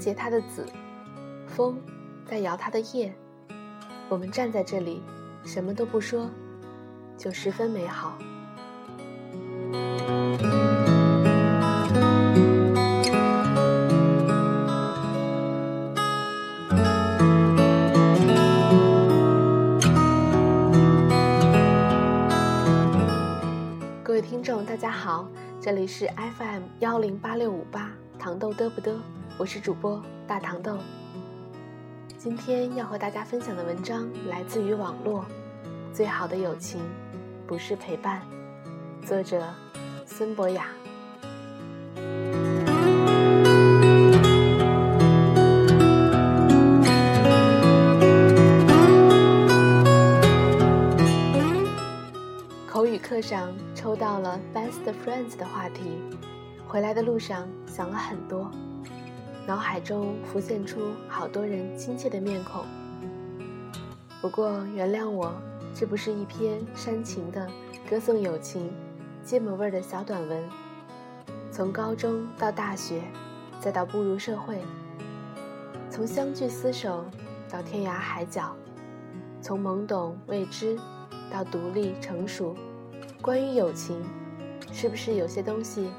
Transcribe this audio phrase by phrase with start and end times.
[0.00, 0.66] 结它的籽，
[1.46, 1.78] 风
[2.24, 3.12] 在摇它的叶。
[4.08, 5.02] 我们站在这里，
[5.44, 6.30] 什么都不说，
[7.18, 8.16] 就十分美好。
[24.02, 25.28] 各位听众，大家好，
[25.60, 28.96] 这里是 FM 幺零八六五八糖豆嘚不嘚，
[29.40, 30.76] 我是主播大糖豆。
[32.18, 35.24] 今天要和大家分享的文章来自于网络，
[35.94, 36.82] 《最好的友情
[37.46, 38.20] 不是陪伴》，
[39.06, 39.42] 作者
[40.04, 40.66] 孙博雅。
[52.66, 55.98] 口语课上抽到了 “best friends” 的话题，
[56.68, 58.50] 回来的路上想了很多。
[59.46, 62.64] 脑海中浮现出好多人亲切的面孔。
[64.20, 65.32] 不过原谅我，
[65.74, 67.48] 这不是一篇煽情的
[67.88, 68.70] 歌颂友情、
[69.24, 70.42] 芥末味的小短文。
[71.50, 73.02] 从高中到大学，
[73.60, 74.58] 再到步入社会，
[75.90, 77.04] 从相聚厮守
[77.50, 78.54] 到天涯海角，
[79.40, 80.78] 从懵懂未知
[81.30, 82.54] 到独立成熟，
[83.20, 84.00] 关于友情，
[84.70, 85.90] 是不是有些东西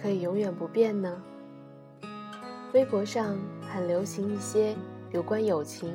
[0.00, 1.10] 可以永远不变呢？
[2.74, 3.38] 微博上
[3.72, 4.74] 很流行一些
[5.12, 5.94] 有关友情，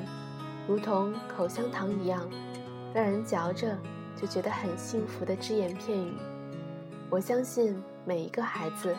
[0.66, 2.26] 如同口香糖一样，
[2.94, 3.76] 让人嚼着
[4.16, 6.14] 就觉得很幸福的只言片语。
[7.10, 8.96] 我相信每一个孩子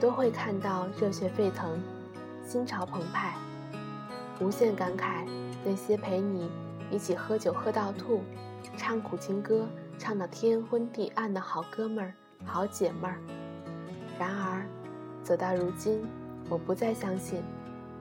[0.00, 1.80] 都会看到热血沸腾、
[2.44, 3.36] 心潮澎湃，
[4.40, 5.24] 无限感慨
[5.64, 6.50] 那些陪你
[6.90, 8.24] 一起喝酒喝到吐、
[8.76, 12.12] 唱苦情歌唱到天昏地暗的好哥们儿、
[12.44, 13.20] 好姐们儿。
[14.18, 14.66] 然而，
[15.22, 16.04] 走到如今。
[16.50, 17.40] 我不再相信，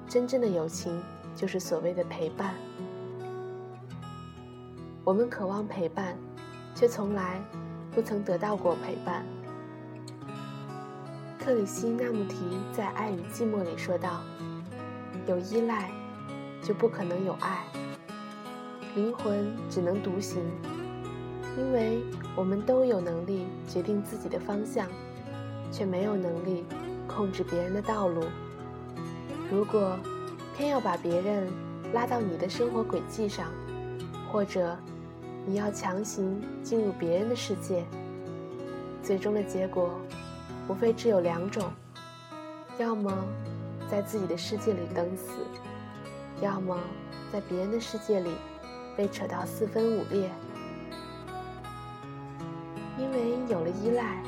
[0.07, 1.00] 真正的友情
[1.35, 2.56] 就是所谓的陪伴。
[5.03, 6.18] 我们渴望陪伴，
[6.74, 7.40] 却从来
[7.91, 9.24] 不曾得到过陪伴。
[11.38, 12.35] 克里希那穆提
[12.74, 14.22] 在《爱与寂寞》里说道
[15.29, 15.91] ：“有依赖，
[16.63, 17.63] 就不可能有爱。
[18.95, 20.41] 灵魂只能独行，
[21.56, 22.01] 因为
[22.35, 24.88] 我们都有能力决定自己的方向，
[25.72, 26.66] 却没有能力。”
[27.09, 28.24] 控制别人的道路。
[29.52, 29.97] 如果
[30.56, 31.52] 偏要把别人
[31.92, 33.47] 拉到你的生活轨迹上，
[34.31, 34.78] 或者
[35.46, 37.84] 你要强行进入别人的世界，
[39.02, 39.90] 最终的结果
[40.68, 41.64] 无非只有两种：
[42.78, 43.12] 要么
[43.90, 45.31] 在自己的世界里等死，
[46.42, 46.78] 要么
[47.34, 48.30] 在别人的世界里
[48.96, 50.30] 被扯到四分五裂。
[53.00, 54.22] 因为有了依赖，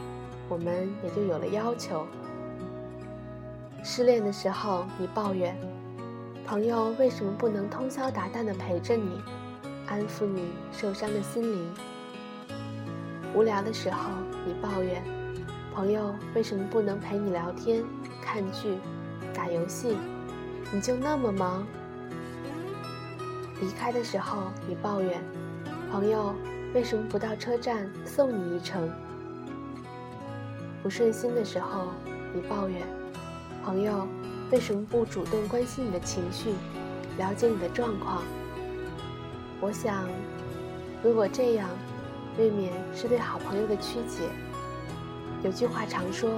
[0.49, 2.07] 我们也就有了要求。
[3.83, 5.55] 失恋的时候，你抱怨
[6.45, 9.19] 朋友为什么不能通宵达旦的陪着你，
[9.87, 11.67] 安抚你受伤的心灵；
[13.33, 14.11] 无聊的时候，
[14.45, 15.03] 你抱怨
[15.73, 17.83] 朋友为什么不能陪你聊天、
[18.21, 18.77] 看剧、
[19.33, 19.97] 打游戏，
[20.71, 21.63] 你就那么忙；
[23.59, 25.19] 离开的时候，你抱怨
[25.91, 26.35] 朋友
[26.75, 28.87] 为什么不到车站送你一程；
[30.83, 31.87] 不顺心的时候，
[32.33, 33.00] 你抱怨。
[33.63, 34.07] 朋友
[34.51, 36.51] 为什么不主动关心你的情绪，
[37.17, 38.23] 了解你的状况？
[39.59, 40.07] 我想，
[41.03, 41.69] 如果这样，
[42.37, 44.23] 未免是对好朋友的曲解。
[45.43, 46.29] 有句话常说：“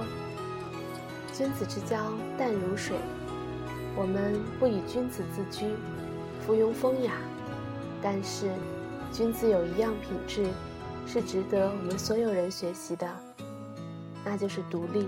[1.34, 1.98] 君子之交
[2.38, 2.98] 淡如水。”
[3.96, 5.68] 我们不以君子自居，
[6.46, 7.14] 附庸风雅，
[8.02, 8.52] 但是，
[9.12, 10.48] 君子有一样品质，
[11.06, 13.08] 是值得我们所有人学习的，
[14.26, 15.08] 那就是独立。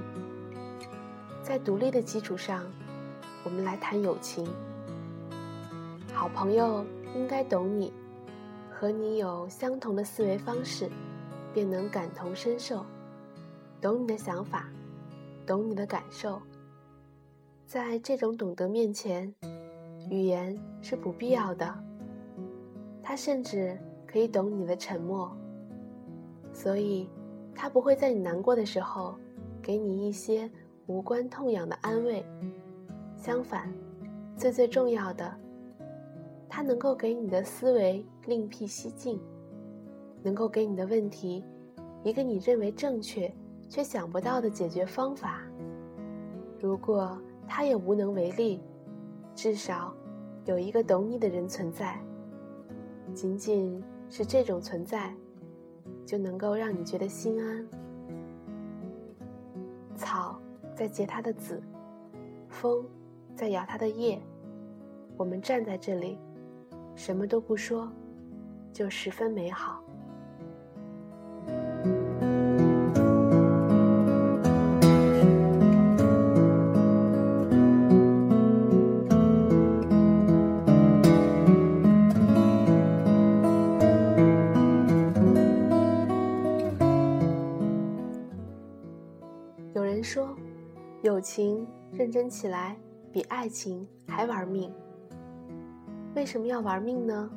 [1.45, 2.63] 在独立的基础上，
[3.43, 4.43] 我们来谈友情。
[6.11, 6.83] 好朋友
[7.13, 7.93] 应该懂你，
[8.71, 10.89] 和你有相同的思维方式，
[11.53, 12.83] 便能感同身受，
[13.79, 14.67] 懂你的想法，
[15.45, 16.41] 懂你的感受。
[17.67, 19.31] 在这种懂得面前，
[20.09, 21.71] 语言是不必要的。
[23.03, 23.77] 他甚至
[24.07, 25.31] 可以懂你的沉默，
[26.51, 27.07] 所以，
[27.53, 29.13] 他不会在你难过的时候，
[29.61, 30.49] 给你一些。
[30.87, 32.23] 无关痛痒的安慰，
[33.15, 33.73] 相反，
[34.37, 35.35] 最最重要的，
[36.47, 39.19] 它能够给你的思维另辟蹊径，
[40.21, 41.43] 能够给你的问题
[42.03, 43.33] 一个你认为正确
[43.67, 45.41] 却想不到的解决方法。
[46.59, 48.61] 如果他也无能为力，
[49.33, 49.91] 至少
[50.45, 51.99] 有一个懂你的人存在。
[53.13, 55.15] 仅仅是这种存在，
[56.05, 57.67] 就能够让你觉得心安。
[59.95, 60.39] 草。
[60.75, 61.63] 在结它的籽，
[62.49, 62.85] 风
[63.33, 64.21] 在摇它的叶，
[65.15, 66.19] 我们站在这里，
[66.95, 67.89] 什么都不说，
[68.73, 69.81] 就十分美好。
[89.73, 90.35] 有人说，
[91.05, 92.75] 友情认真起来
[93.13, 94.73] 比爱情还玩命。
[96.15, 97.29] 为什么要玩命呢？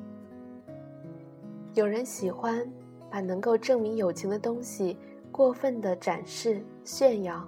[1.74, 2.66] 有人喜欢
[3.10, 4.96] 把能够证明友情的东西
[5.30, 7.46] 过分的展示炫耀，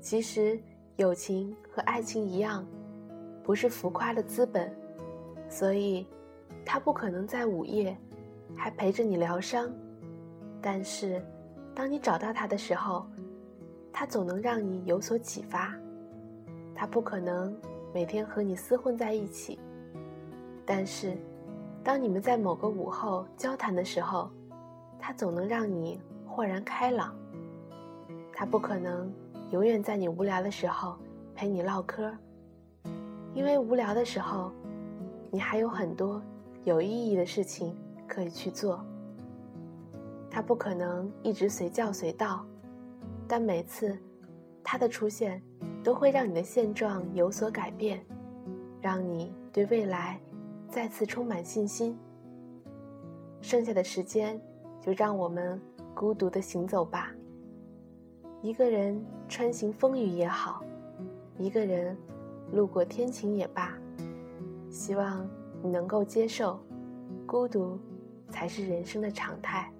[0.00, 0.56] 其实
[0.98, 2.64] 友情和爱情一样，
[3.42, 4.72] 不是浮夸的资本，
[5.48, 6.06] 所以，
[6.64, 7.96] 他不可能在午夜
[8.54, 9.68] 还陪着你疗伤，
[10.62, 11.20] 但是，
[11.74, 13.04] 当你找到他的时候。
[13.96, 15.72] 他总能让你有所启发，
[16.74, 17.56] 他不可能
[17.94, 19.56] 每天和你厮混在一起，
[20.66, 21.16] 但是，
[21.84, 24.28] 当你们在某个午后交谈的时候，
[24.98, 27.14] 他总能让你豁然开朗。
[28.32, 29.14] 他不可能
[29.52, 30.96] 永远在你无聊的时候
[31.32, 32.12] 陪你唠嗑，
[33.32, 34.50] 因为无聊的时候，
[35.30, 36.20] 你还有很多
[36.64, 37.76] 有意义的事情
[38.08, 38.84] 可以去做。
[40.28, 42.44] 他不可能一直随叫随到。
[43.36, 43.98] 但每次，
[44.62, 45.42] 他的出现
[45.82, 48.00] 都会让你的现状有所改变，
[48.80, 50.20] 让你对未来
[50.68, 51.98] 再次充满信心。
[53.40, 54.40] 剩下的时间，
[54.80, 55.60] 就让我们
[55.96, 57.12] 孤独的行走吧。
[58.40, 60.62] 一个人穿行风雨也好，
[61.36, 61.98] 一个人
[62.52, 63.76] 路过天晴也罢，
[64.70, 65.28] 希望
[65.60, 66.60] 你能够接受，
[67.26, 67.80] 孤独
[68.30, 69.73] 才是人生的常态。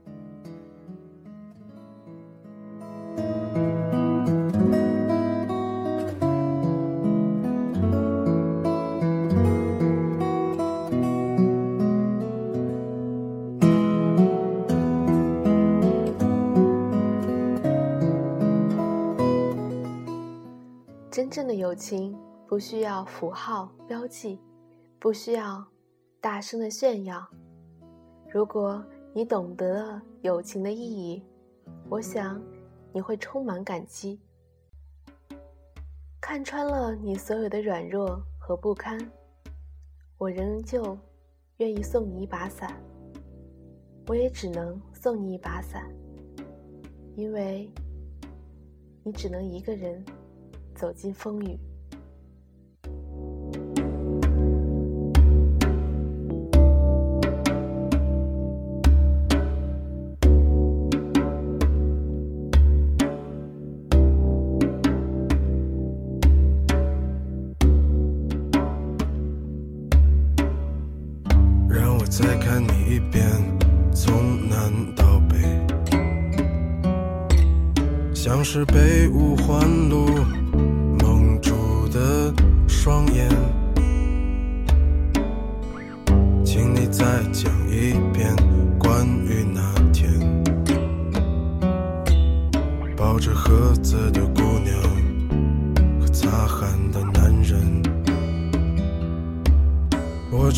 [21.14, 24.36] 真正的友情不需要符号标记，
[24.98, 25.64] 不需要
[26.20, 27.24] 大声的炫耀。
[28.28, 31.22] 如果你懂得了友情的意义，
[31.88, 32.42] 我想
[32.92, 34.20] 你会充满感激。
[36.20, 38.98] 看穿了你所有的软弱和不堪，
[40.18, 40.98] 我仍旧
[41.58, 42.74] 愿意送你一把伞。
[44.08, 45.88] 我也只能送你一把伞，
[47.14, 47.72] 因为
[49.04, 50.04] 你只能一个人。
[50.74, 51.58] 走进风雨。
[71.68, 73.24] 让我再看你一遍，
[73.94, 75.38] 从南到北，
[78.14, 80.06] 像是被五环路。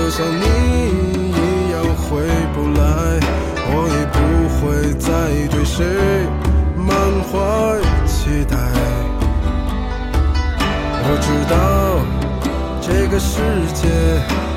[0.00, 0.44] 就像你
[1.28, 2.22] 一样回
[2.54, 2.80] 不来，
[3.68, 4.18] 我已不
[4.56, 4.60] 会
[4.94, 5.08] 再
[5.48, 5.84] 对谁
[6.74, 6.88] 满
[7.28, 7.30] 怀
[8.06, 8.56] 期待。
[11.04, 11.54] 我知道
[12.80, 13.42] 这个世
[13.74, 14.49] 界。